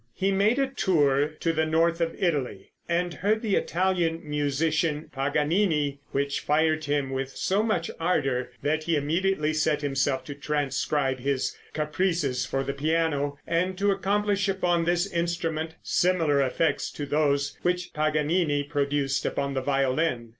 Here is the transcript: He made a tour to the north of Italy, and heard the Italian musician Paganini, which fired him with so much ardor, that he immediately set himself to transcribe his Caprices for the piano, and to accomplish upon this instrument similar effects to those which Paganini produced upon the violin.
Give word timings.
He 0.15 0.31
made 0.31 0.57
a 0.57 0.65
tour 0.65 1.27
to 1.27 1.53
the 1.53 1.67
north 1.67 2.01
of 2.01 2.15
Italy, 2.17 2.71
and 2.89 3.13
heard 3.13 3.43
the 3.43 3.55
Italian 3.55 4.27
musician 4.27 5.11
Paganini, 5.13 5.99
which 6.11 6.39
fired 6.39 6.85
him 6.85 7.11
with 7.11 7.29
so 7.37 7.61
much 7.61 7.91
ardor, 7.99 8.51
that 8.63 8.85
he 8.85 8.95
immediately 8.95 9.53
set 9.53 9.83
himself 9.83 10.23
to 10.23 10.33
transcribe 10.33 11.19
his 11.19 11.55
Caprices 11.75 12.47
for 12.47 12.63
the 12.63 12.73
piano, 12.73 13.37
and 13.45 13.77
to 13.77 13.91
accomplish 13.91 14.49
upon 14.49 14.85
this 14.85 15.05
instrument 15.13 15.75
similar 15.83 16.41
effects 16.41 16.89
to 16.93 17.05
those 17.05 17.55
which 17.61 17.93
Paganini 17.93 18.63
produced 18.63 19.23
upon 19.23 19.53
the 19.53 19.61
violin. 19.61 20.29